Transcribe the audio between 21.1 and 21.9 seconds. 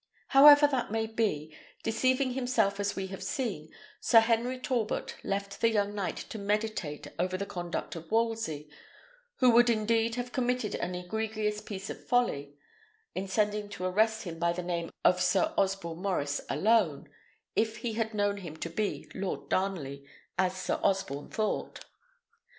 thought.